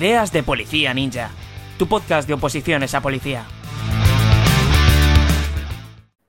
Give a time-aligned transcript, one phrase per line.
[0.00, 1.28] Ideas de Policía Ninja,
[1.78, 3.44] tu podcast de oposiciones a policía.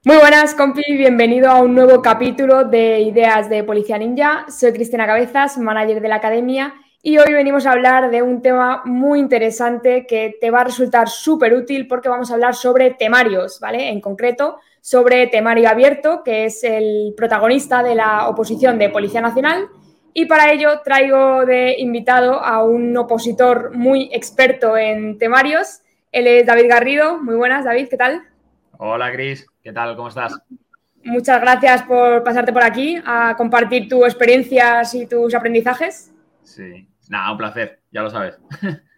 [0.04, 4.46] Muy buenas, compi, bienvenido a un nuevo capítulo de Ideas de Policía Ninja.
[4.49, 8.81] Soy Cristina Cabezas, manager de la academia, y hoy venimos a hablar de un tema
[8.84, 13.62] muy interesante que te va a resultar súper útil porque vamos a hablar sobre temarios,
[13.62, 13.88] ¿vale?
[13.88, 19.70] En concreto, sobre temario abierto, que es el protagonista de la oposición de Policía Nacional
[20.14, 25.82] y para ello traigo de invitado a un opositor muy experto en temarios.
[26.12, 27.18] Él es David Garrido.
[27.22, 28.24] Muy buenas, David, ¿qué tal?
[28.78, 29.96] Hola, Gris, ¿qué tal?
[29.96, 30.40] ¿Cómo estás?
[31.04, 36.12] Muchas gracias por pasarte por aquí a compartir tus experiencias y tus aprendizajes.
[36.44, 38.38] Sí, nada, un placer, ya lo sabes.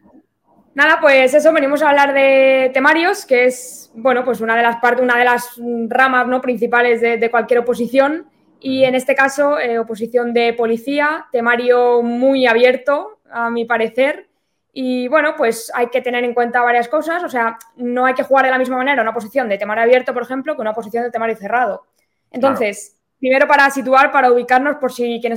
[0.75, 4.77] Nada, pues eso, venimos a hablar de temarios, que es, bueno, pues una de las
[4.77, 6.41] partes, una de las ramas ¿no?
[6.41, 8.25] principales de, de cualquier oposición.
[8.63, 14.29] Y en este caso, eh, oposición de policía, temario muy abierto, a mi parecer.
[14.71, 17.23] Y bueno, pues hay que tener en cuenta varias cosas.
[17.23, 20.13] O sea, no hay que jugar de la misma manera una posición de temario abierto,
[20.13, 21.85] por ejemplo, que una posición de temario cerrado.
[22.31, 25.33] Entonces, primero para situar, para ubicarnos, por si quien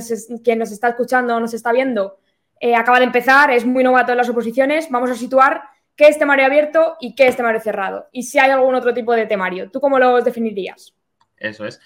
[0.59, 2.19] nos, está escuchando o nos está viendo
[2.59, 5.61] eh, acaba de empezar, es muy novato en las oposiciones, vamos a situar
[5.95, 8.07] qué es temario abierto y qué es temario cerrado.
[8.11, 9.69] Y si hay algún otro tipo de temario.
[9.69, 10.93] ¿Tú cómo los definirías?
[11.37, 11.79] Eso es.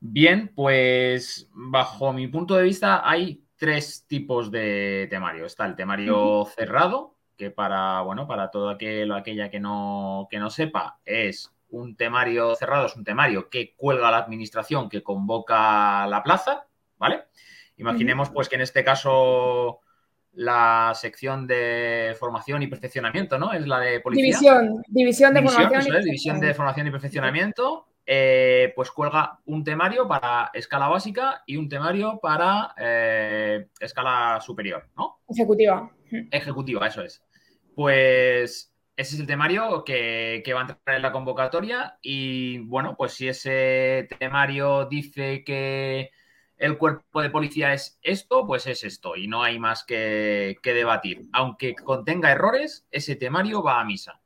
[0.00, 5.46] Bien, pues bajo mi punto de vista hay tres tipos de temario.
[5.46, 10.38] Está el temario cerrado, que para, bueno, para todo aquel o aquella que no, que
[10.38, 16.06] no sepa, es un temario cerrado, es un temario que cuelga la administración, que convoca
[16.06, 16.66] la plaza,
[16.98, 17.24] ¿vale?
[17.78, 19.80] Imaginemos pues que en este caso
[20.32, 23.52] la sección de formación y perfeccionamiento, ¿no?
[23.52, 24.24] Es la de policía.
[24.24, 26.02] División, división de formación.
[26.02, 31.68] división de formación y perfeccionamiento eh, pues cuelga un temario para escala básica y un
[31.68, 35.18] temario para eh, escala superior, ¿no?
[35.28, 35.90] Ejecutiva.
[36.30, 37.24] Ejecutiva, eso es.
[37.74, 42.94] Pues ese es el temario que, que, va a entrar en la convocatoria y bueno,
[42.96, 46.12] pues si ese temario dice que
[46.58, 50.74] el cuerpo de policía es esto, pues es esto y no hay más que, que
[50.74, 51.22] debatir.
[51.32, 54.20] Aunque contenga errores, ese temario va a misa,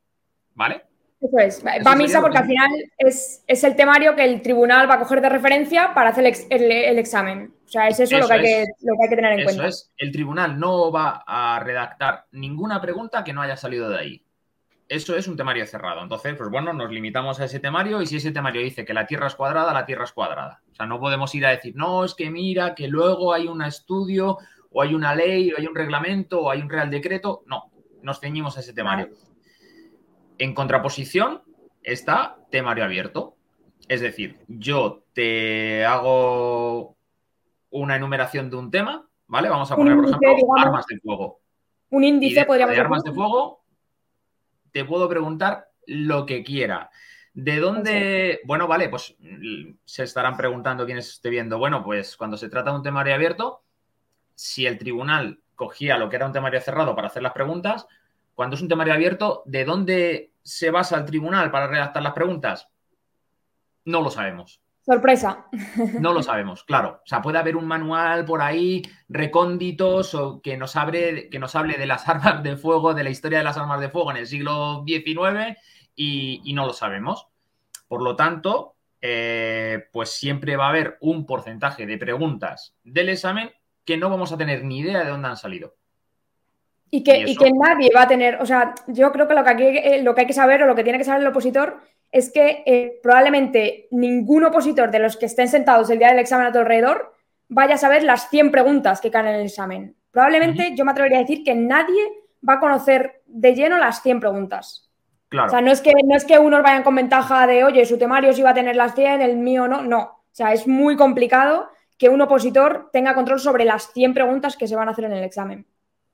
[0.55, 0.90] ¿vale?
[1.21, 4.95] Eso es, va a misa porque al final es, el temario que el tribunal va
[4.95, 7.53] a coger de referencia para hacer el, examen.
[7.67, 9.67] O sea, es eso, lo, que hay que, lo, que hay que, tener en cuenta.
[9.67, 9.91] Es.
[9.99, 14.25] El tribunal no va a redactar ninguna pregunta que no haya salido de ahí.
[14.89, 16.03] Eso es un temario cerrado.
[16.03, 19.07] Entonces, pues bueno, nos limitamos a ese temario y si ese temario dice que la
[19.07, 20.63] Tierra es cuadrada, la Tierra es cuadrada.
[20.73, 23.63] O sea, no podemos ir a decir, no, es que mira, que luego hay un
[23.63, 24.39] estudio
[24.73, 27.43] o hay una ley o hay un reglamento o hay un real decreto.
[27.47, 27.71] No,
[28.03, 29.11] nos ceñimos a ese temario.
[30.41, 31.43] En contraposición
[31.83, 33.37] está temario abierto.
[33.89, 36.97] Es decir, yo te hago
[37.69, 39.51] una enumeración de un tema, ¿vale?
[39.51, 41.41] Vamos a poner, por ejemplo, armas de fuego.
[41.91, 42.85] Un índice, podríamos decir.
[42.85, 43.63] armas de fuego,
[44.73, 46.89] te puedo preguntar lo que quiera.
[47.35, 48.41] ¿De dónde?
[48.45, 49.15] Bueno, vale, pues
[49.85, 51.59] se estarán preguntando quienes esté viendo.
[51.59, 53.63] Bueno, pues cuando se trata de un temario abierto,
[54.35, 57.87] si el tribunal cogía lo que era un temario cerrado para hacer las preguntas,
[58.35, 62.69] cuando es un temario abierto, ¿de dónde se basa el tribunal para redactar las preguntas?
[63.85, 64.61] No lo sabemos.
[64.83, 65.47] Sorpresa.
[66.01, 67.01] No lo sabemos, claro.
[67.05, 71.55] O sea, puede haber un manual por ahí recónditos o que nos, abre, que nos
[71.55, 74.17] hable de las armas de fuego, de la historia de las armas de fuego en
[74.17, 75.59] el siglo XIX
[75.95, 77.29] y, no lo sabemos.
[77.89, 83.53] Por lo tanto, eh, pues siempre va a haber un porcentaje de preguntas del examen
[83.85, 85.77] que no vamos a tener ni idea de dónde han salido.
[86.93, 89.63] Y que, que, nadie va a tener, o sea, yo creo que lo que, aquí,
[89.65, 91.79] eh, lo que hay que saber o lo que tiene que saber el opositor
[92.11, 96.49] es que eh, probablemente ningún opositor de los que estén sentados el día del examen
[96.49, 97.15] a tu alrededor
[97.49, 99.97] vaya a saber las 100 preguntas que caen en el examen.
[100.11, 102.03] Probablemente yo me atrevería a decir que nadie
[102.47, 104.91] va a conocer de lleno las 100 preguntas.
[105.29, 105.47] Claro.
[105.47, 107.99] O sea, no es, que, no es que unos vayan con ventaja de, oye, su
[107.99, 109.83] temario sí va a tener las 100, el mío no.
[109.83, 110.01] No.
[110.01, 114.67] O sea, es muy complicado que un opositor tenga control sobre las 100 preguntas que
[114.67, 115.67] se van a hacer en el examen.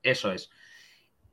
[0.03, 0.51] Eso es.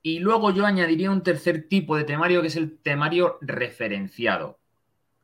[0.06, 4.60] Y luego yo añadiría un tercer tipo de temario que es el temario referenciado.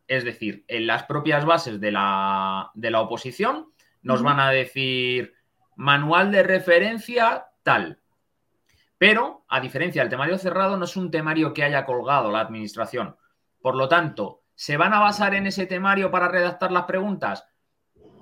[0.08, 3.66] Es decir, en las propias bases de la, oposición
[4.00, 5.34] nos van a decir
[5.76, 8.00] manual de referencia tal.
[8.96, 13.16] Pero, a diferencia del temario cerrado, no es un temario que haya colgado la administración.
[13.60, 17.46] Por lo tanto, ¿se van a basar en ese temario para redactar las preguntas?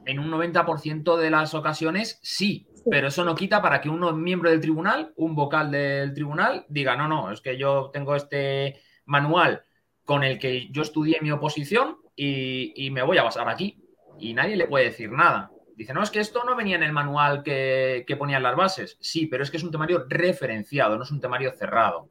[0.07, 4.51] En un 90% de las ocasiones, sí, pero eso no quita para que uno miembro
[4.51, 9.63] del tribunal, un vocal del tribunal, diga, no, no, es que yo tengo este manual
[10.05, 13.83] con el que yo estudié mi oposición y, me voy a basar aquí.
[14.19, 15.51] Y nadie le puede decir nada.
[15.77, 18.97] Dice, no, es que esto no venía en el manual que, que ponían las bases.
[19.01, 22.09] Sí, pero es que es un temario referenciado, no es un temario cerrado.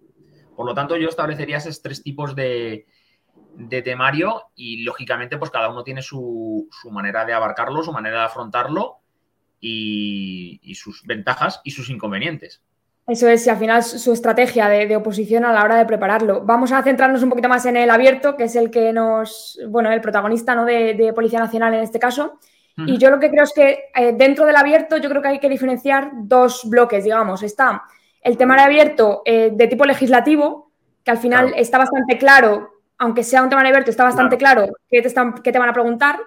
[0.56, 2.86] Por lo tanto, yo establecería esos tres tipos de,
[3.56, 8.20] de temario y lógicamente pues cada uno tiene su, su, manera de abarcarlo, su manera
[8.20, 9.02] de afrontarlo
[9.60, 12.62] y, y, sus ventajas y sus inconvenientes.
[13.08, 16.44] Eso es, y al final su estrategia de, de, oposición a la hora de prepararlo.
[16.44, 19.92] Vamos a centrarnos un poquito más en el abierto, que es el que nos, bueno,
[19.92, 20.66] el protagonista ¿no?
[20.66, 22.40] de, de Policía Nacional en este caso.
[22.86, 25.40] Y yo lo que creo es que eh, dentro del abierto yo creo que hay
[25.40, 27.42] que diferenciar dos bloques, digamos.
[27.42, 27.82] Está
[28.22, 30.72] el temario abierto eh, de tipo legislativo,
[31.04, 31.60] que al final claro.
[31.60, 35.34] está bastante claro aunque sea un tema abierto, está bastante claro, claro qué, te están,
[35.36, 36.20] qué te van a preguntar.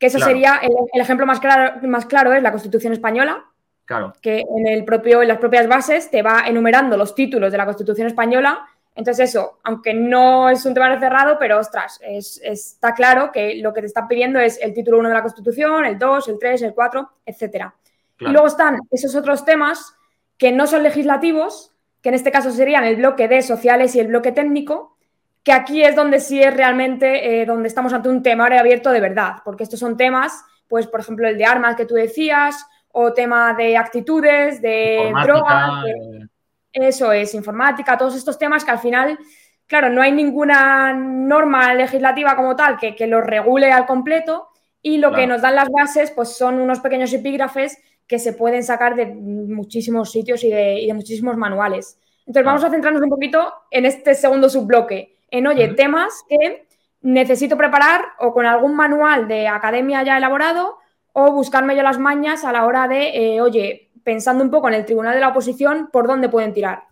[0.00, 0.32] Que eso claro.
[0.32, 3.44] sería el, el, ejemplo más claro, más claro es la Constitución española.
[3.84, 4.12] Claro.
[4.20, 7.66] Que en, el propio, en las propias bases te va enumerando los títulos de la
[7.66, 8.66] Constitución española.
[8.94, 13.72] Entonces, eso, aunque no es un tema cerrado, pero ostras, es, está claro que lo
[13.72, 16.62] que te están pidiendo es el título 1 de la Constitución, el 2, el 3,
[16.62, 17.74] el 4, etcétera.
[18.18, 19.94] Y luego están esos otros temas
[20.36, 21.72] que no son legislativos,
[22.02, 24.96] que en este caso serían el bloque de sociales y el bloque técnico,
[25.42, 29.00] que aquí es donde sí es realmente eh, donde estamos ante un temario abierto de
[29.00, 33.12] verdad, porque estos son temas, pues por ejemplo el de armas que tú decías, o
[33.12, 36.28] tema de actitudes, de drogas, de...
[36.72, 39.18] eso es, informática, todos estos temas que al final,
[39.66, 44.48] claro, no hay ninguna norma legislativa como tal que, que los regule al completo
[44.82, 45.20] y lo claro.
[45.20, 49.06] que nos dan las bases pues son unos pequeños epígrafes que se pueden sacar de
[49.06, 51.96] muchísimos sitios y de, y de muchísimos manuales.
[52.26, 55.76] Entonces vamos a centrarnos un poquito en este segundo subbloque, en, oye, uh -huh.
[55.76, 56.66] temas que
[57.02, 60.78] necesito preparar o con algún manual de academia ya elaborado
[61.12, 64.74] o buscarme yo las mañas a la hora de, eh, oye, pensando un poco en
[64.74, 66.84] el tribunal de la oposición, por dónde pueden tirar.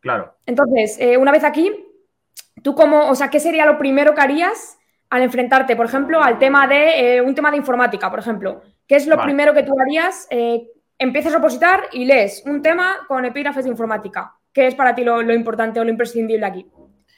[0.00, 0.34] Claro.
[0.46, 1.86] Entonces, eh, una vez aquí,
[2.62, 4.78] tú como, o sea, ¿qué sería lo primero que harías
[5.10, 8.62] al enfrentarte, por ejemplo, al tema de eh, un tema de informática, por ejemplo?
[8.86, 9.28] ¿Qué es lo vale.
[9.28, 10.28] primero que tú harías?
[10.98, 14.34] Empiezas a opositar y lees un tema con epígrafes de informática.
[14.52, 16.66] ¿Qué es para ti lo, lo importante o lo imprescindible aquí?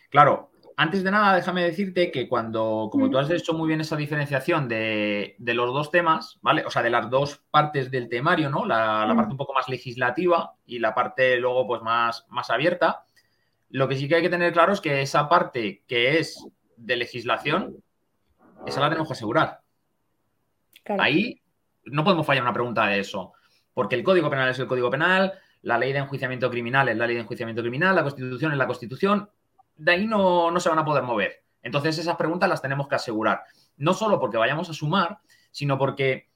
[0.08, 0.50] Claro,
[0.80, 4.68] antes de nada, déjame decirte que cuando, como tú has hecho muy bien esa diferenciación
[4.68, 6.64] de, de, los dos temas, ¿vale?
[6.64, 8.64] O sea, de las dos partes del temario, ¿no?
[8.64, 13.02] La, la, parte un poco más legislativa y la parte luego, pues, más, más abierta.
[13.70, 16.46] Lo que sí que hay que tener claro es que esa parte que es
[16.76, 17.82] de legislación,
[18.64, 19.62] esa la tenemos que asegurar.
[20.84, 21.02] Claro.
[21.02, 21.42] Ahí
[21.86, 23.32] no podemos fallar una pregunta de eso.
[23.74, 25.32] Porque el Código Penal es el Código Penal,
[25.62, 28.66] la ley de enjuiciamiento criminal es la ley de enjuiciamiento criminal, la Constitución es la
[28.68, 29.28] Constitución,
[29.78, 31.42] de ahí no, no se van a poder mover.
[31.62, 33.44] Entonces esas preguntas las tenemos que asegurar.
[33.76, 35.18] No solo porque vayamos a sumar,
[35.50, 36.28] sino porque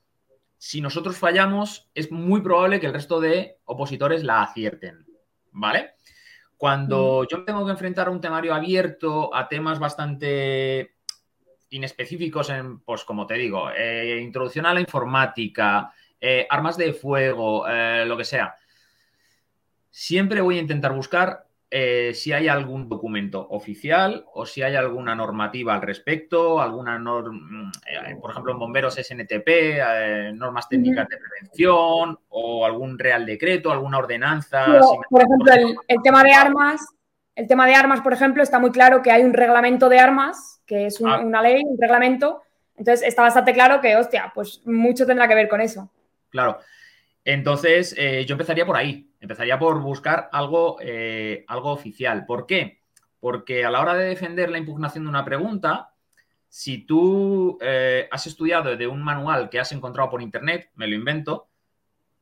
[0.59, 5.05] si nosotros fallamos, es muy probable que el resto de opositores la acierten.
[5.51, 5.95] ¿Vale?
[6.57, 7.27] Cuando mm.
[7.29, 10.95] yo me tengo que enfrentar a un temario abierto, a temas bastante
[11.71, 17.67] inespecíficos en, pues como te digo, eh, introducción a la informática, eh, armas de fuego,
[17.67, 18.55] eh, lo que sea,
[19.91, 25.15] siempre voy a intentar buscar eh, si hay algún documento oficial o si hay alguna
[25.15, 31.17] normativa al respecto, alguna norma, eh, por ejemplo, en bomberos SNTP, eh, normas técnicas de
[31.17, 34.67] prevención o algún real decreto, alguna ordenanza.
[34.67, 36.87] Si por ejemplo, el, el, tema de armas,
[37.35, 40.61] el tema de armas, por ejemplo, está muy claro que hay un reglamento de armas,
[40.67, 41.21] que es un, ah.
[41.21, 42.43] una ley, un reglamento.
[42.77, 45.91] Entonces está bastante claro que, hostia, pues mucho tendrá que ver con eso.
[46.29, 46.59] Claro.
[47.25, 47.97] Entonces,
[48.27, 49.09] yo empezaría por ahí.
[49.23, 52.27] Empezaría por buscar algo, eh, algo oficial.
[52.27, 52.81] ¿Por qué?
[53.21, 55.95] Porque a la hora de defender la impugnación de una pregunta,
[56.49, 60.97] si tú eh, has estudiado de un manual que has encontrado por internet, me lo
[60.97, 61.47] invento,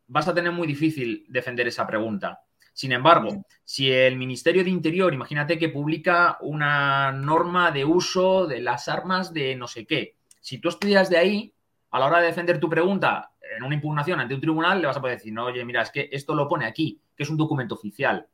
[0.09, 2.42] vas a tener muy difícil defender esa pregunta.
[2.75, 8.61] Sin embargo, si el Ministerio de Interior, imagínate que publica una norma de uso de
[8.61, 11.54] las armas de no sé qué, si tú estudias de ahí,
[11.92, 14.97] a la hora de defender tu pregunta, en una impugnación ante un tribunal le vas
[14.97, 17.37] a poder decir, no, oye, mira, es que esto lo pone aquí, que es un
[17.37, 18.26] documento oficial,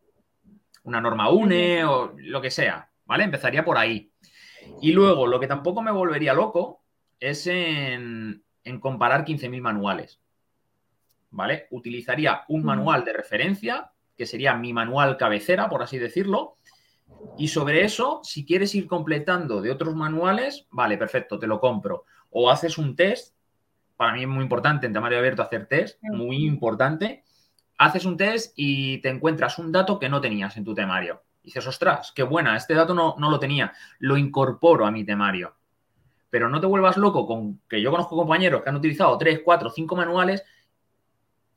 [0.84, 3.24] una norma UNE o lo que sea, ¿vale?
[3.24, 4.10] Empezaría por ahí.
[4.80, 6.82] Y luego, lo que tampoco me volvería loco
[7.18, 10.20] es en, en comparar 15.000 manuales,
[11.30, 11.66] ¿vale?
[11.70, 16.56] Utilizaría un manual de referencia, que sería mi manual cabecera, por así decirlo,
[17.38, 22.04] y sobre eso, si quieres ir completando de otros manuales, vale, perfecto, te lo compro.
[22.30, 23.35] O haces un test
[23.96, 27.24] para mí es muy importante en temario abierto hacer test, muy importante.
[27.78, 31.22] Haces un test y te encuentras un dato que no tenías en tu temario.
[31.42, 35.04] Y dices, ostras, qué buena, este dato no, no lo tenía, lo incorporo a mi
[35.04, 35.54] temario.
[36.30, 39.70] Pero no te vuelvas loco con que yo conozco compañeros que han utilizado 3, 4,
[39.70, 40.44] 5 manuales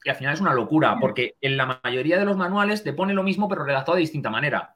[0.03, 3.13] y al final es una locura, porque en la mayoría de los manuales te pone
[3.13, 4.75] lo mismo pero redactado de distinta manera.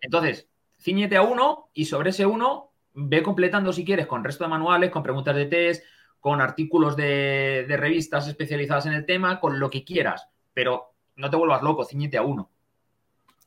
[0.00, 0.48] Entonces,
[0.80, 4.90] ciñete a uno y sobre ese uno ve completando si quieres con resto de manuales,
[4.90, 5.84] con preguntas de test,
[6.24, 11.36] con artículos de, revistas especializadas en el tema, con lo que quieras, pero no te
[11.36, 12.48] vuelvas loco, ciñete a uno.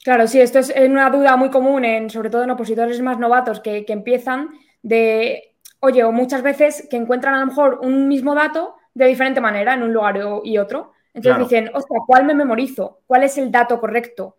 [0.03, 3.62] Claro, sí, esto es una duda muy común, en, sobre todo en opositores más novatos
[3.62, 4.50] que, empiezan
[4.84, 9.41] de, oye, o muchas veces que encuentran a lo mejor un mismo dato de diferente
[9.41, 10.93] manera en un lugar y otro.
[11.15, 13.00] Entonces dicen, ostras, ¿cuál me memorizo?
[13.07, 14.38] ¿Cuál es el dato correcto?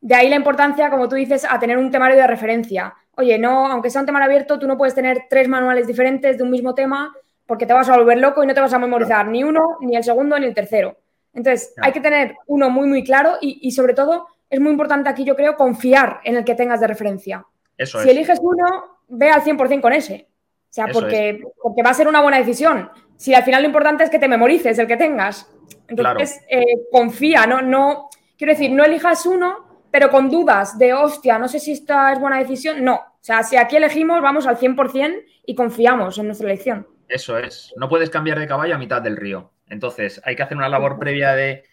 [0.00, 2.94] De ahí la importancia, como tú dices, a tener un temario de referencia.
[3.16, 6.44] Oye, no, aunque sea un temario abierto, tú no puedes tener tres manuales diferentes de
[6.44, 7.12] un mismo tema
[7.50, 9.96] porque te vas a volver loco y no te vas a memorizar ni uno, ni
[9.96, 10.96] el segundo, ni el tercero.
[11.34, 15.24] Entonces, hay que tener uno muy, muy claro y, sobre todo, es muy importante aquí,
[15.24, 17.44] yo creo, confiar en el que tengas de referencia.
[17.76, 20.28] Eso si eliges uno, ve al 100% con ese.
[20.30, 22.88] O sea, porque, porque va a ser una buena decisión.
[23.16, 25.52] Si al final lo importante es que te memorices el que tengas.
[25.88, 31.36] Entonces, eh, confía, no, no, quiero decir, no elijas uno, pero con dudas de, hostia,
[31.36, 32.84] no sé si esta es buena decisión.
[32.84, 36.86] No, o sea, si aquí elegimos, vamos al 100% y confiamos en nuestra elección.
[37.10, 37.74] Eso es.
[37.76, 39.50] No puedes cambiar de caballo a mitad del río.
[39.68, 41.64] Entonces, hay que hacer una labor previa de,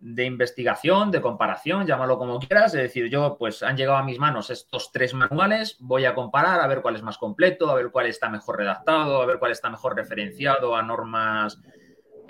[0.00, 2.74] investigación, de comparación, llámalo como quieras.
[2.74, 6.60] Es decir, yo, pues han llegado a mis manos estos tres manuales, voy a comparar,
[6.60, 9.52] a ver cuál es más completo, a ver cuál está mejor redactado, a ver cuál
[9.52, 11.60] está mejor referenciado a normas,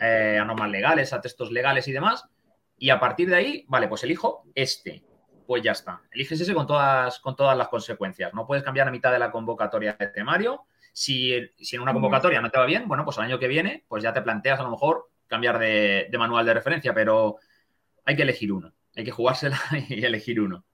[0.01, 2.29] eh, a normas legales, a textos legales y demás.
[2.77, 5.05] Y a partir de ahí, vale, pues elijo este.
[5.47, 6.03] Pues ya está.
[6.11, 8.35] Eliges ese con todas, con todas las consecuencias.
[8.35, 10.65] No puedes cambiar a mitad de la convocatoria de temario
[10.99, 14.03] si, en una convocatoria no te va bien, bueno, pues el año que viene, pues
[14.03, 17.37] ya te planteas a lo mejor cambiar de, manual de referencia, pero
[18.05, 20.65] hay que elegir uno, hay que jugársela y elegir uno.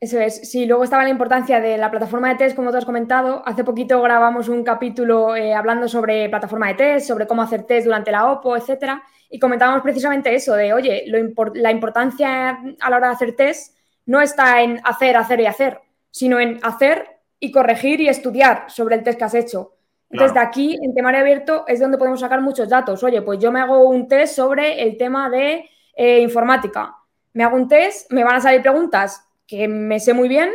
[0.00, 0.50] Eso es.
[0.50, 3.42] Sí, luego estaba la importancia de la plataforma de test, como tú has comentado.
[3.46, 7.86] Hace poquito grabamos un capítulo eh, hablando sobre plataforma de test, sobre cómo hacer test
[7.86, 9.02] durante la OPO, etcétera.
[9.30, 11.04] Y comentábamos precisamente eso, de oye,
[11.54, 15.80] la importancia a la hora de hacer test no está en hacer, hacer y hacer,
[16.10, 19.74] sino en hacer y corregir y estudiar sobre el test que has hecho.
[20.10, 23.02] Entonces, de aquí, en temario abierto, es donde podemos sacar muchos datos.
[23.02, 26.94] Oye, pues yo me hago un test sobre el tema de eh, informática.
[27.32, 30.50] Me hago un test, me van a salir preguntas que me sé muy bien,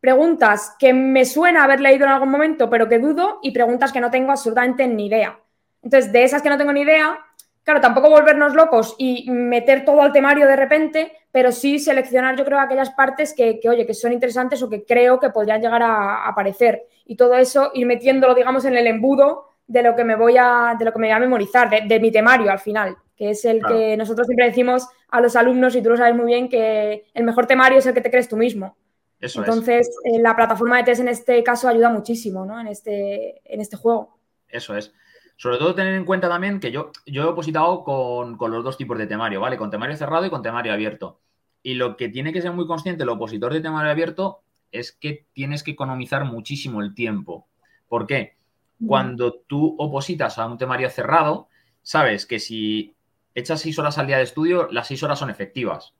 [0.00, 4.00] preguntas que me suena haber leído en algún momento, pero que dudo, y preguntas que
[4.00, 5.38] no tengo absolutamente ni idea.
[5.82, 7.18] Entonces, de esas que no tengo ni idea,
[7.66, 12.44] Claro, tampoco volvernos locos y meter todo al temario de repente, pero sí seleccionar, yo
[12.44, 16.28] creo, aquellas partes que, oye, que son interesantes o que creo que podrían llegar a,
[16.28, 16.84] aparecer.
[17.06, 20.76] Y todo eso ir metiéndolo, digamos, en el embudo de lo que me voy a,
[20.78, 23.60] de lo que me voy a memorizar, de, mi temario al final, que es el
[23.66, 27.24] que nosotros siempre decimos a los alumnos, y tú lo sabes muy bien, que el
[27.24, 28.76] mejor temario es el que te crees tú mismo.
[29.18, 32.60] Eso Entonces, eh, la plataforma de test en este caso ayuda muchísimo, ¿no?
[32.60, 34.20] En este, en este juego.
[34.48, 34.94] Eso es.
[35.36, 38.96] Sobre todo tener en cuenta también que yo, yo he opositado con, los dos tipos
[38.98, 39.56] de temario, ¿vale?
[39.56, 41.20] Con temario cerrado y con temario abierto.
[41.62, 44.40] Y lo que tiene que ser muy consciente el opositor de temario abierto
[44.72, 47.48] es que tienes que economizar muchísimo el tiempo.
[47.88, 48.36] ¿Por qué?
[48.84, 51.48] Cuando tú opositas a un temario cerrado,
[51.82, 52.94] sabes que si
[53.34, 55.94] echas seis horas al día de estudio, las seis horas son efectivas.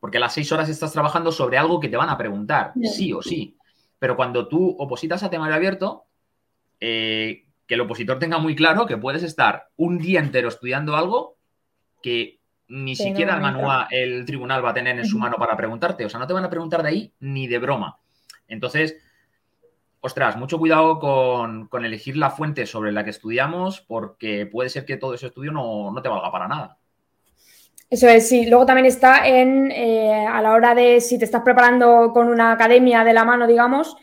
[0.00, 3.22] Porque las seis horas estás trabajando sobre algo que te van a preguntar, sí o
[3.22, 3.56] sí.
[3.98, 6.04] Pero cuando tú opositas a temario abierto,
[6.80, 11.36] eh, que el opositor tenga muy claro que puedes estar un día entero estudiando algo
[12.02, 16.04] que ni siquiera el, manual, el tribunal va a tener en su mano para preguntarte.
[16.04, 17.98] O sea, no te van a preguntar de ahí ni de broma.
[18.48, 18.96] Entonces,
[20.00, 24.96] ostras, mucho cuidado con, elegir la fuente sobre la que estudiamos porque puede ser que
[24.96, 26.78] todo ese estudio no, te valga para nada.
[27.88, 28.46] Eso es, sí.
[28.46, 32.52] Luego también está en, eh, a la hora de si te estás preparando con una
[32.52, 33.96] academia de la mano, digamos,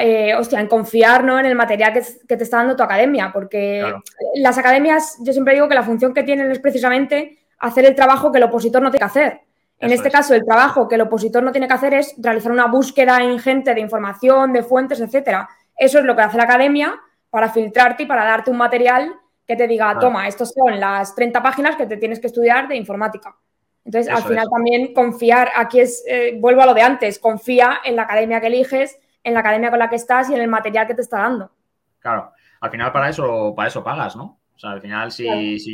[0.00, 3.84] eh, hostia, en confiar en el material que, te está dando tu academia, porque
[4.36, 8.30] las academias, yo siempre digo que la función que tienen es precisamente hacer el trabajo
[8.30, 9.40] que el opositor no tiene que hacer.
[9.78, 12.66] En este caso, el trabajo que el opositor no tiene que hacer es realizar una
[12.66, 15.48] búsqueda ingente de información, de fuentes, etcétera.
[15.76, 16.94] Eso es lo que hace la academia
[17.28, 19.12] para filtrarte y para darte un material
[19.46, 22.76] que te diga, toma, estos son las 30 páginas que te tienes que estudiar de
[22.76, 23.36] informática.
[23.84, 27.96] Entonces, al final también confiar, aquí es, eh, vuelvo a lo de antes, confía en
[27.96, 30.86] la academia que eliges, en la academia con la que estás y en el material
[30.86, 31.50] que te está dando.
[31.98, 34.38] Claro, al final para eso, para eso pagas, ¿no?
[34.54, 35.24] O sea, al final, si,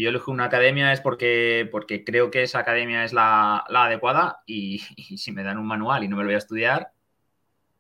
[0.00, 4.78] yo elijo una academia es porque, porque creo que esa academia es la, adecuada y,
[4.78, 6.92] si me dan un manual y no me lo voy a estudiar,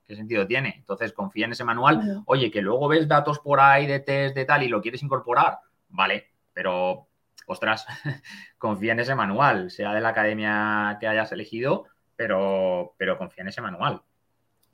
[0.06, 0.74] ¿qué sentido tiene?
[0.76, 2.22] Entonces, confía en ese manual.
[2.26, 5.60] Oye, que luego ves datos por ahí de test, de tal y lo quieres incorporar,
[5.88, 7.06] vale, pero,
[7.46, 7.86] ostras,
[8.58, 11.86] confía en ese manual, sea de la academia que hayas elegido,
[12.16, 14.02] pero, pero confía en ese manual.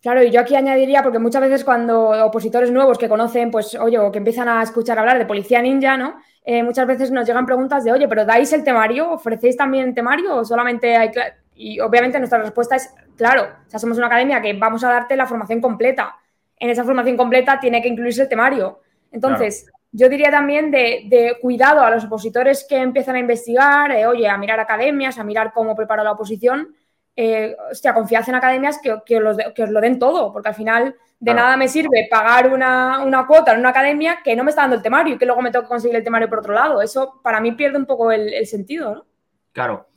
[0.06, 3.98] Claro, y yo aquí añadiría, porque muchas veces cuando opositores nuevos que conocen, pues, oye,
[3.98, 6.20] o que empiezan a escuchar hablar de policía ninja, ¿no?
[6.44, 9.10] Eh, muchas veces nos llegan preguntas de, oye, pero ¿dais el temario?
[9.10, 11.10] ¿Ofrecéis también temario o solamente hay...
[11.56, 15.16] Y obviamente nuestra respuesta es, claro, o sea, somos una academia que vamos a darte
[15.16, 16.14] la formación completa.
[16.56, 18.82] En esa formación completa tiene que incluirse el temario.
[19.10, 24.28] Entonces, yo diría también de, cuidado a los opositores que empiezan a investigar, eh, oye,
[24.28, 26.76] a mirar academias, a mirar cómo prepara la oposición,
[27.18, 31.32] eh, hostia, confiad en academias que, que, os lo den todo, porque al final de
[31.32, 34.82] nada me sirve pagar una, cuota en una academia que no me está dando el
[34.82, 36.82] temario y que luego me tengo que conseguir el temario por otro lado.
[36.82, 39.06] Eso para mí pierde un poco el, sentido, ¿no?
[39.52, 39.88] Claro.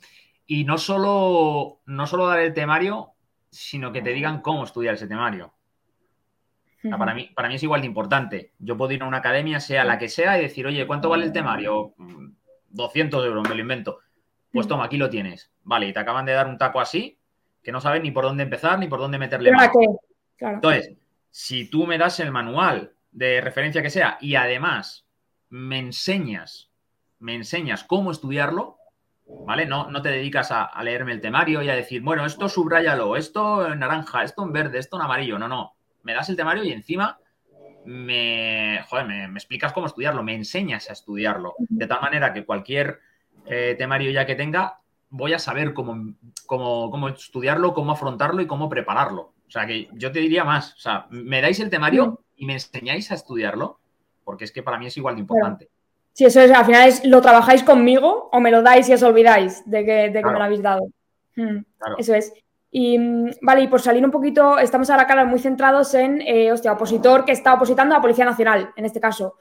[0.45, 3.11] Y no solo, no solo dar el temario,
[3.49, 5.53] sino que te digan cómo estudiar ese temario.
[6.97, 8.53] para, mí, para mí es igual de importante.
[8.59, 11.25] Yo puedo ir a una academia, sea la que sea, y decir, oye, ¿cuánto vale
[11.25, 11.93] el temario?
[12.69, 13.99] 200 euros, me lo invento.
[14.51, 15.51] Pues toma, aquí lo tienes.
[15.63, 17.19] Vale, y te acaban de dar un taco así,
[17.61, 19.71] que no sabes ni por dónde empezar ni por dónde meterle mano.
[20.37, 20.55] Claro.
[20.55, 20.93] Entonces,
[21.29, 25.05] si tú me das el manual de referencia que sea y además
[25.49, 26.71] me enseñas,
[27.19, 28.77] me enseñas cómo estudiarlo,
[29.45, 29.65] ¿vale?
[29.65, 33.71] No, no te dedicas a, leerme el temario y a decir, bueno, esto subráyalo, esto
[33.71, 35.37] en naranja, esto en verde, esto en amarillo.
[35.37, 35.75] No, no.
[36.03, 37.19] Me das el temario y encima
[37.85, 41.55] me, joder, me, explicas cómo estudiarlo, me enseñas a estudiarlo.
[41.57, 42.99] De tal manera que cualquier
[43.49, 44.79] eh, temario ya que tenga,
[45.09, 46.13] voy a saber cómo,
[46.45, 49.33] cómo, cómo estudiarlo, cómo afrontarlo y cómo prepararlo.
[49.47, 52.53] O sea, que yo te diría más, o sea, me dais el temario y me
[52.53, 53.79] enseñáis a estudiarlo,
[54.23, 55.69] porque es que para mí es igual de importante.
[56.13, 59.03] Sí, eso es, al final es, ¿lo trabajáis conmigo o me lo dais y os
[59.03, 60.81] olvidáis de que, de que me lo habéis dado?
[61.35, 61.59] Hmm,
[61.97, 62.31] eso es.
[62.71, 66.51] Y mm, vale, y por salir un poquito, estamos ahora, cara muy centrados en, eh,
[66.51, 69.35] hostia, opositor que está opositando a la Policía Nacional, en este caso.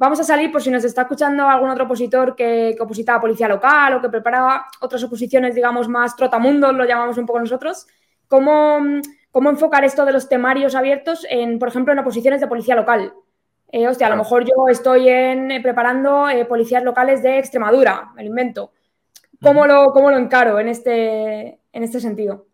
[0.00, 3.20] Vamos a salir, por si nos está escuchando algún otro opositor que, que oposita a
[3.20, 7.86] Policía Local o que preparaba otras oposiciones, digamos, más trotamundos, lo llamamos un poco nosotros.
[8.26, 8.80] ¿Cómo,
[9.30, 13.12] cómo enfocar esto de los temarios abiertos en, por ejemplo, en oposiciones de policía local.
[13.72, 18.10] Eh, hostia, a lo mejor yo estoy en, eh, preparando eh, policías locales de Extremadura,
[18.16, 18.72] me lo invento.
[19.40, 22.46] ¿Cómo, lo, lo encaro en este, en este sentido?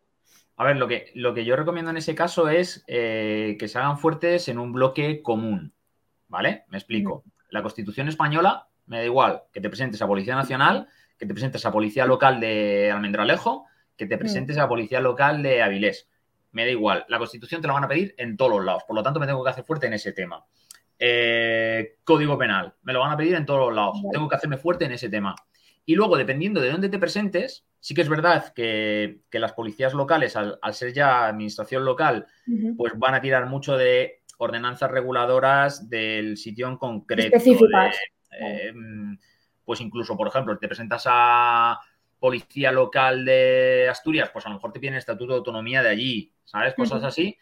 [0.56, 3.98] A ver, lo que, lo que yo recomiendo en ese caso es que se hagan
[3.98, 5.72] fuertes en un bloque común,
[6.28, 6.64] ¿vale?
[6.68, 7.24] Me explico.
[7.50, 10.88] La Constitución española, me da igual que te presentes a Policía Nacional,
[11.18, 15.62] que te presentes a Policía Local de Almendralejo, que te presentes a Policía Local de
[15.62, 16.08] Avilés.
[16.52, 17.04] Me da igual.
[17.08, 19.26] La Constitución te la van a pedir en todos los lados, por lo tanto me
[19.26, 20.44] tengo que hacer fuerte en ese tema.
[20.98, 24.56] Eh, código penal, me lo van a pedir en todos los lados, tengo que hacerme
[24.56, 25.34] fuerte en ese tema.
[25.84, 30.34] Y luego, dependiendo de dónde te presentes, sí que es verdad que, las policías locales,
[30.34, 32.26] al, ser ya administración local,
[32.76, 37.36] pues van a tirar mucho de ordenanzas reguladoras del sitio en concreto.
[37.36, 37.96] Específicas.
[38.40, 38.72] Eh,
[39.64, 41.80] pues incluso, por ejemplo, te presentas a
[42.18, 46.32] policía local de Asturias, pues a lo mejor te piden estatuto de autonomía de allí,
[46.44, 46.74] ¿sabes?
[46.74, 47.36] Cosas así.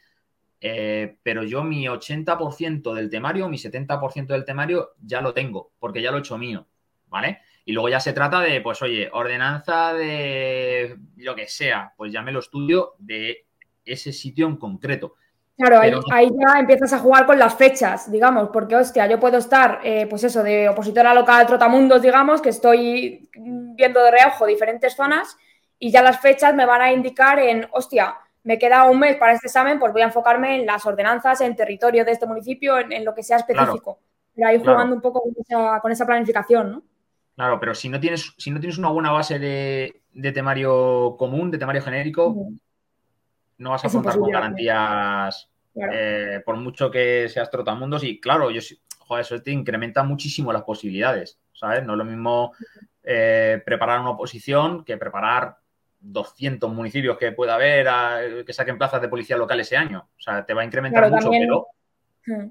[0.60, 6.00] Eh, pero yo mi 80% del temario, mi 70% del temario ya lo tengo, porque
[6.00, 6.66] ya lo he hecho mío,
[7.08, 7.40] ¿vale?
[7.66, 12.22] Y luego ya se trata de, pues oye, ordenanza de lo que sea, pues ya
[12.22, 13.46] me lo estudio de
[13.84, 15.16] ese sitio en concreto.
[15.56, 19.80] Claro, ahí, ya empiezas a jugar con las fechas, digamos, porque, hostia, yo puedo estar,
[19.84, 25.36] eh, pues eso, de opositora local Trotamundos, digamos, que estoy viendo de reojo diferentes zonas
[25.78, 29.32] y ya las fechas me van a indicar en, hostia, me queda un mes para
[29.32, 33.04] este examen, pues voy a enfocarme en las ordenanzas, en territorio de este municipio, en,
[33.04, 34.00] lo que sea específico.
[34.36, 35.22] y ahí jugando un poco
[35.80, 36.82] con esa, planificación, ¿no?
[37.36, 41.58] Claro, pero si no tienes, si no tienes una buena base de, temario común, de
[41.58, 42.48] temario genérico,
[43.64, 48.04] no vas a contar con garantías eh, por mucho que seas trotamundos.
[48.04, 48.60] Y claro, yo
[48.98, 51.82] joder, eso te incrementa muchísimo las posibilidades, ¿sabes?
[51.82, 52.52] No es lo mismo
[53.02, 55.56] eh, preparar una oposición que preparar
[56.00, 60.08] 200 municipios que pueda haber que saquen plazas de policía local ese año.
[60.16, 61.66] O sea, te va a incrementar mucho, pero.
[62.26, 62.50] Hmm.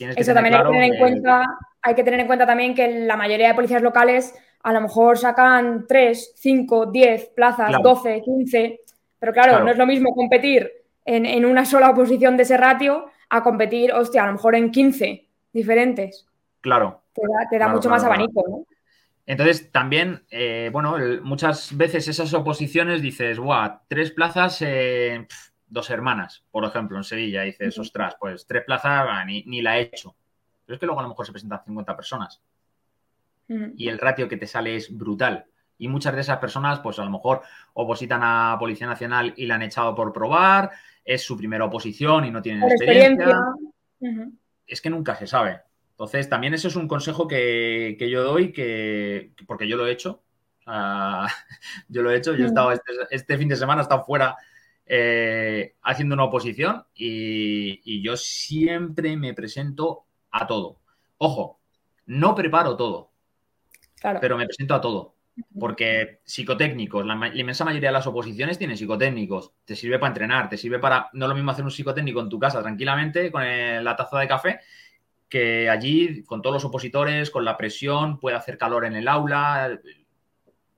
[0.00, 1.58] Eso también hay que tener en cuenta.
[1.82, 5.16] Hay que tener en cuenta también que la mayoría de policías locales a lo mejor
[5.16, 8.80] sacan 3, 5, 10 plazas, 12, 15.
[9.18, 10.70] Pero claro, no es lo mismo competir
[11.04, 15.28] en, una sola oposición de ese ratio a competir, hostia, a lo mejor en 15
[15.52, 16.26] diferentes.
[16.60, 17.02] Claro.
[17.50, 18.66] Te da, mucho más abanico, ¿no?
[19.26, 24.64] Entonces, también, eh, bueno, muchas veces esas oposiciones dices, guau, tres plazas,
[25.66, 29.82] dos hermanas, por ejemplo, en Sevilla, dices, ostras, pues tres plazas, ni, ni, la he
[29.82, 30.14] hecho.
[30.64, 32.42] Pero es que luego a lo mejor se presentan 50 personas.
[33.48, 35.46] Y el ratio que te sale es brutal.
[35.78, 37.42] Y muchas de esas personas, pues a lo mejor
[37.74, 40.70] opositan a Policía Nacional y la han echado por probar,
[41.04, 43.40] es su primera oposición y no tienen experiencia.
[44.66, 45.60] Es que nunca se sabe.
[45.92, 50.22] Entonces, también eso es un consejo que, yo doy, que, porque yo lo he hecho.
[51.88, 54.36] yo lo he hecho, yo he estado este, este, fin de semana, he estado fuera
[54.84, 60.78] eh, haciendo una oposición y, y yo siempre me presento a todo.
[61.16, 61.58] Ojo,
[62.06, 63.10] no preparo todo,
[64.00, 64.20] claro.
[64.20, 65.14] pero me presento a todo.
[65.58, 69.52] Porque psicotécnicos, la, inmensa mayoría de las oposiciones tienen psicotécnicos.
[69.64, 71.08] Te sirve para entrenar, te sirve para.
[71.12, 74.28] No es lo mismo hacer un psicotécnico en tu casa tranquilamente con la taza de
[74.28, 74.60] café
[75.28, 79.78] que allí, con todos los opositores, con la presión, puede hacer calor en el aula.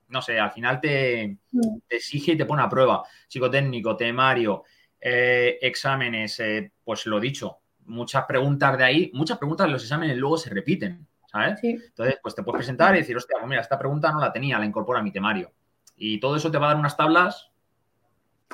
[0.09, 1.39] No sé, al final te,
[1.87, 3.05] te exige y te pone a prueba.
[3.29, 4.65] Psicotécnico, temario,
[5.01, 10.17] eh, exámenes, eh, pues lo dicho, muchas preguntas de ahí, muchas preguntas de los exámenes
[10.17, 11.59] luego se repiten, ¿sabes?
[11.63, 14.59] Entonces, pues te puedes presentar y decir, hostia, pues mira, esta pregunta no la tenía,
[14.59, 15.53] la incorpora a mi temario.
[15.97, 17.51] Y todo eso te va a dar unas tablas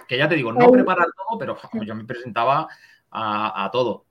[0.07, 2.69] que ya te digo, no preparar todo, pero yo me presentaba
[3.11, 4.07] a todo.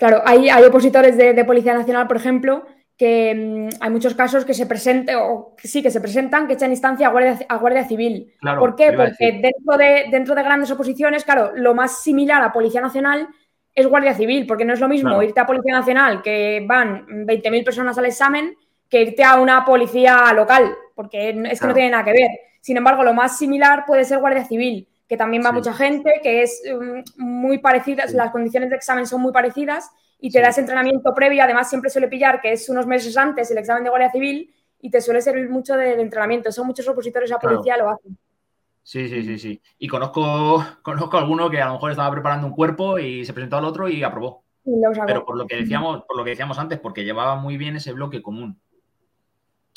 [0.00, 2.64] Claro, hay, hay opositores de, Policía Nacional, por ejemplo,
[2.96, 6.70] que mm, hay muchos casos que se presenten, o sí, que se presentan, que echan
[6.70, 8.32] instancia a Guardia, a guardia Civil.
[8.58, 8.94] ¿Por qué?
[8.94, 13.28] Porque dentro de, dentro de grandes oposiciones, claro, lo más similar a Policía Nacional
[13.74, 17.64] es Guardia Civil, porque no es lo mismo irte a Policía Nacional, que van 20.000
[17.64, 18.56] personas al examen,
[18.88, 22.28] que irte a una policía local, porque es que no tiene nada que ver.
[22.60, 26.42] Sin embargo, lo más similar puede ser Guardia Civil que también va mucha gente, que
[26.42, 30.60] es um, muy parecida, las condiciones de examen son muy parecidas y te da ese
[30.60, 34.12] entrenamiento previo, además siempre suele pillar que es unos meses antes el examen de Guardia
[34.12, 36.52] Civil y te suele servir mucho del entrenamiento.
[36.52, 38.16] Son muchos opositores a policía lo hacen.
[38.90, 39.62] Sí, sí, sí, sí.
[39.78, 43.32] Y conozco, conozco a alguno que a lo mejor estaba preparando un cuerpo y se
[43.32, 44.42] presentó al otro y aprobó.
[45.06, 47.92] Pero por lo que decíamos, por lo que decíamos antes, porque llevaba muy bien ese
[47.92, 48.58] bloque común.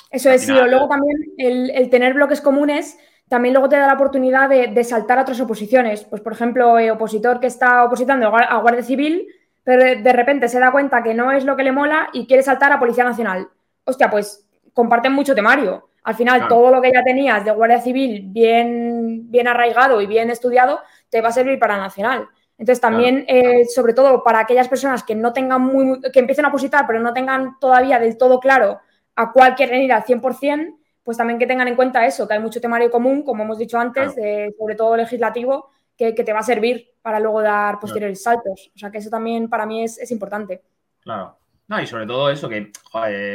[0.09, 0.51] Eso es, sí.
[0.51, 2.97] Luego también el, el tener bloques comunes
[3.29, 6.05] también luego te da la oportunidad de, saltar a otras oposiciones.
[6.05, 9.27] Pues, por ejemplo, el opositor que está opositando a Guardia Civil,
[9.63, 12.41] pero de repente se da cuenta que no es lo que le mola y quiere
[12.41, 13.47] saltar a Policía Nacional.
[13.85, 15.87] Hostia, pues comparten mucho temario.
[16.03, 20.29] Al final, todo lo que ya tenías de Guardia Civil bien, bien arraigado y bien
[20.29, 22.27] estudiado, te va a servir para Nacional.
[22.57, 26.49] Entonces, también, eh, sobre todo para aquellas personas que no tengan muy, que empiecen a
[26.49, 28.81] opositar, pero no tengan todavía del todo claro
[29.15, 32.39] a cuál quieren ir al 100%, pues también que tengan en cuenta eso, que hay
[32.39, 36.91] mucho temario común, como hemos dicho antes, sobre todo legislativo, que, te va a servir
[37.01, 38.71] para luego dar posteriores saltos.
[38.75, 40.61] O sea que eso también para mí es, importante.
[41.01, 41.37] Claro.
[41.67, 42.71] No, y sobre todo eso, que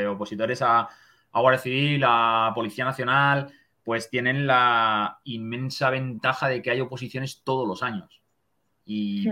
[0.07, 0.89] opositores a,
[1.33, 3.53] Guardia Civil, a Policía Nacional,
[3.85, 8.21] pues tienen la inmensa ventaja de que hay oposiciones todos los años.
[8.85, 9.27] Y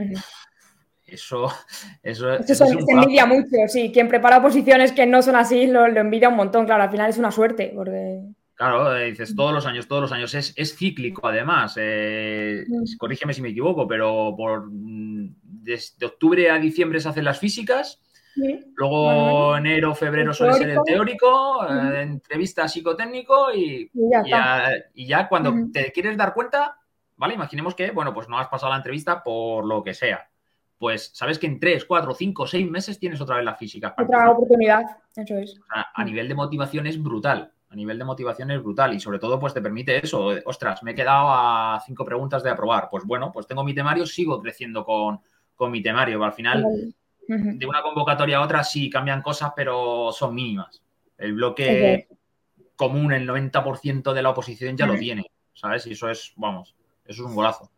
[1.06, 1.48] eso,
[2.02, 3.90] eso, eso, se, envidia mucho, sí.
[3.92, 6.66] Quien prepara posiciones que no son así lo, envidia un montón.
[6.66, 7.72] Claro, al final es una suerte.
[7.74, 8.22] Porque...
[8.54, 10.34] Claro, eh, dices todos los años, todos los años.
[10.34, 11.74] Es, cíclico, además.
[11.78, 12.96] Eh, mm.
[12.98, 18.00] Corrígeme si me equivoco, pero por desde octubre a diciembre se hacen las físicas.
[18.74, 23.90] Luego enero, febrero suele ser el teórico, eh, entrevista psicotécnico y,
[24.94, 26.78] y, ya, cuando te quieres dar cuenta,
[27.16, 27.34] ¿vale?
[27.34, 30.28] Imaginemos que, bueno, pues no has pasado la entrevista por lo que sea
[30.78, 33.94] pues sabes que en 3, 4, 5, 6 meses tienes otra vez la física.
[33.98, 34.82] Otra oportunidad,
[35.14, 35.58] eso es.
[35.70, 37.52] a nivel de motivación es brutal.
[37.68, 40.30] A nivel de motivación es brutal y sobre todo pues te permite eso.
[40.44, 42.88] Ostras, me he quedado a cinco preguntas de aprobar.
[42.90, 45.20] Pues bueno, pues tengo mi temario, sigo creciendo con,
[45.70, 46.22] mi temario.
[46.22, 46.64] Al final,
[47.28, 50.82] de una convocatoria a otra sí cambian cosas, pero son mínimas.
[51.18, 52.08] El bloque
[52.76, 55.86] común, el 90% de la oposición ya lo tiene, ¿sabes?
[55.86, 57.70] Y eso es, vamos, eso es un golazo.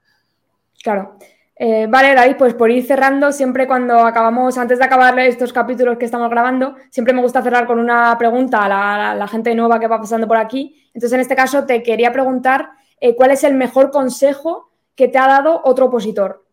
[0.82, 1.18] Claro.
[1.60, 5.98] Eh, vale, David, pues por ir cerrando, siempre cuando acabamos, antes de acabar estos capítulos
[5.98, 9.88] que estamos grabando, siempre me gusta cerrar con una pregunta a la, gente nueva que
[9.88, 10.88] va pasando por aquí.
[10.94, 15.18] Entonces, en este caso, te quería preguntar eh, cuál es el mejor consejo que te
[15.18, 16.44] ha dado otro opositor.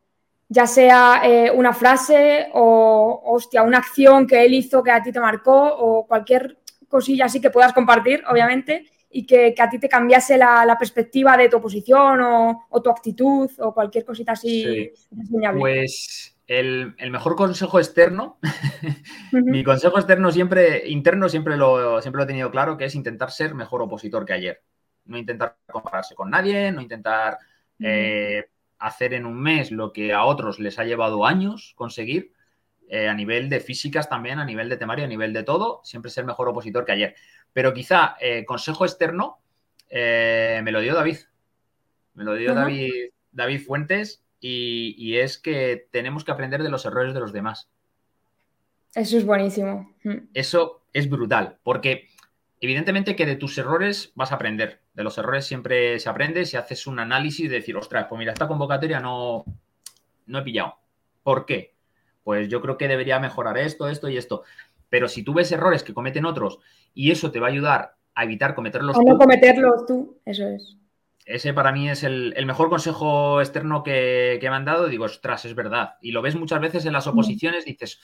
[0.48, 5.12] Ya sea eh, una frase o, hostia, una acción que él hizo que a ti
[5.12, 8.86] te marcó o cualquier cosilla así que puedas compartir, obviamente
[9.18, 13.74] y que, a ti te cambiase la, perspectiva de tu oposición o, tu actitud o
[13.74, 14.92] cualquier cosita así
[15.58, 18.40] Pues el, mejor consejo externo,
[19.32, 23.32] mi consejo externo siempre, interno siempre lo, siempre lo he tenido claro, que es intentar
[23.32, 24.62] ser mejor opositor que ayer.
[25.06, 27.38] No intentar compararse con nadie, no intentar
[27.80, 32.34] eh, hacer en un mes lo que a otros les ha llevado años conseguir.
[32.88, 36.12] Eh, a nivel de físicas también, a nivel de temario, a nivel de todo, siempre
[36.12, 37.16] ser mejor opositor que ayer.
[37.52, 39.40] Pero quizá eh, consejo externo
[39.90, 41.18] eh, me lo dio David.
[42.14, 42.92] Me lo dio David,
[43.32, 47.70] David Fuentes y, es que tenemos que aprender de los errores de los demás.
[48.94, 49.94] Eso es buenísimo.
[50.04, 50.30] Mm.
[50.34, 52.08] Eso es brutal, porque
[52.66, 54.82] evidentemente que de tus errores vas a aprender.
[54.94, 58.34] De los errores siempre se aprende si haces un análisis de decir, ostras, pues mira,
[58.34, 59.46] esta convocatoria no,
[60.26, 60.76] no he pillado.
[61.24, 61.74] ¿Por qué?
[62.24, 64.44] Pues yo creo que debería mejorar esto, esto y esto.
[64.90, 66.60] Pero si tú ves errores que cometen otros
[66.94, 70.78] y eso te va a ayudar a evitar cometerlos a no cometerlos tú, eso es.
[71.26, 74.88] Ese para mí es el, mejor consejo externo que, me han dado.
[74.88, 75.96] Digo, ostras, es verdad.
[76.02, 78.00] Y lo ves muchas veces en las oposiciones, dices,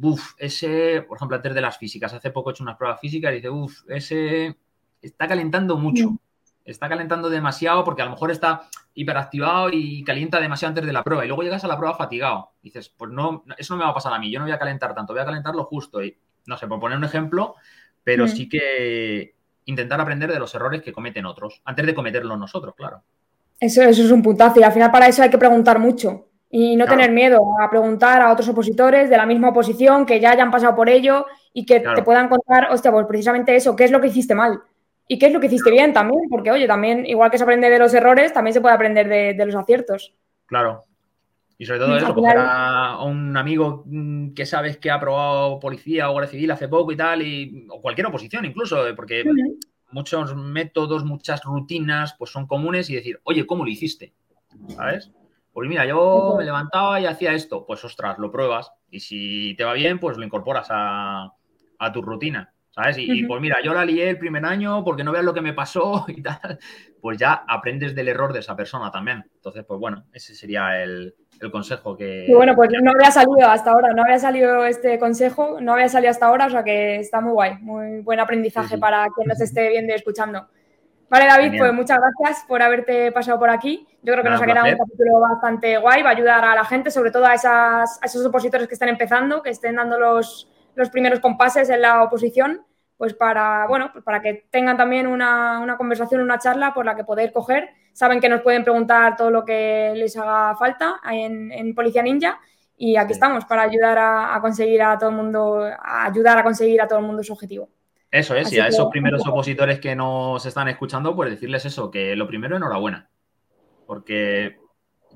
[0.00, 3.32] uff, ese, por ejemplo, antes de las físicas, hace poco he hecho unas pruebas físicas
[3.32, 4.56] y dice, uff, ese
[5.00, 6.16] está calentando mucho.
[6.64, 11.02] está calentando demasiado porque a lo mejor está hiperactivado y calienta demasiado antes de la
[11.02, 12.52] prueba y luego llegas a la prueba fatigado.
[12.62, 14.58] dices, pues no, eso no me va a pasar a mí, yo no voy a
[14.58, 16.02] calentar tanto, voy a calentar lo justo.
[16.02, 17.56] Y no sé, por poner un ejemplo,
[18.02, 18.28] pero mm.
[18.28, 23.02] sí que intentar aprender de los errores que cometen otros, antes de cometerlos nosotros, claro.
[23.60, 26.76] Eso, eso es un puntazo y al final para eso hay que preguntar mucho y
[26.76, 30.50] no tener miedo a preguntar a otros opositores de la misma oposición que ya hayan
[30.50, 34.02] pasado por ello y que te puedan contar, hostia, pues precisamente eso, qué es lo
[34.02, 34.60] que hiciste mal
[35.08, 37.70] y qué es lo que hiciste bien también, porque oye, también igual que se aprende
[37.70, 40.12] de los errores, también se puede aprender de, los aciertos.
[40.44, 40.84] Claro.
[41.56, 46.10] Y sobre todo eso, coger a un amigo mm, que sabes que ha probado policía
[46.10, 49.24] o guardia civil hace poco y tal, y, o cualquier oposición incluso, eh, porque
[49.90, 54.12] muchos métodos, muchas rutinas, pues son comunes y decir, oye, ¿cómo lo hiciste?
[54.68, 55.10] ¿Sabes?
[55.52, 57.66] Pues mira, yo me levantaba y hacía esto.
[57.66, 58.72] Pues ostras, lo pruebas.
[58.90, 61.32] Y si te va bien, pues lo incorporas a,
[61.92, 62.52] tu rutina.
[62.70, 62.96] ¿Sabes?
[62.98, 65.52] Y, pues mira, yo la lié el primer año porque no veas lo que me
[65.52, 66.58] pasó y tal.
[67.02, 69.24] Pues ya aprendes del error de esa persona también.
[69.34, 71.14] Entonces, pues bueno, ese sería el,
[71.50, 72.24] consejo que.
[72.26, 75.88] Y bueno, pues no había salido hasta ahora, no había salido este consejo, no había
[75.88, 79.40] salido hasta ahora, o sea que está muy guay, muy buen aprendizaje para quien nos
[79.40, 80.46] esté viendo y escuchando.
[81.12, 83.86] Vale, David, pues muchas gracias por haberte pasado por aquí.
[84.00, 86.64] Yo creo que nos ha quedado un capítulo bastante guay, va a ayudar a la
[86.64, 90.48] gente, sobre todo a, esos opositores que estén empezando, que estén dando los,
[90.90, 92.64] primeros compases en la oposición,
[92.96, 97.04] pues para, bueno, pues para que tengan también una, conversación, una charla por la que
[97.04, 97.68] poder coger.
[97.92, 102.40] Saben que nos pueden preguntar todo lo que les haga falta en, en Policía Ninja
[102.74, 106.42] y aquí estamos para ayudar a, a conseguir a todo el mundo, a ayudar a
[106.42, 107.68] conseguir a todo el mundo su objetivo.
[108.12, 112.14] Eso es, y a esos primeros opositores que nos están escuchando, pues decirles eso, que
[112.14, 113.08] lo primero, enhorabuena,
[113.86, 114.58] porque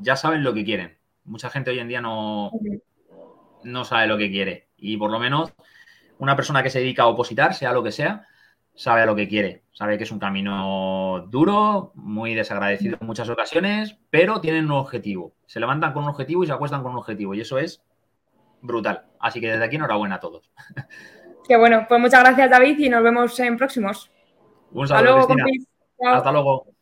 [0.00, 0.96] ya saben lo que quieren.
[1.24, 2.50] Mucha gente hoy en día no,
[3.64, 5.52] no sabe lo que quiere y por lo menos
[6.18, 8.26] una persona que se dedica a opositar, sea lo que sea,
[8.74, 13.28] sabe a lo que quiere, sabe que es un camino duro, muy desagradecido en muchas
[13.28, 15.34] ocasiones, pero tienen un objetivo.
[15.44, 17.82] Se levantan con un objetivo y se acuestan con un objetivo y eso es
[18.62, 19.04] brutal.
[19.20, 20.50] Así que desde aquí enhorabuena a todos.
[21.46, 24.10] Que bueno, pues muchas gracias David y nos vemos en próximos.
[24.72, 25.26] Un saludo,
[26.04, 26.75] Hasta luego.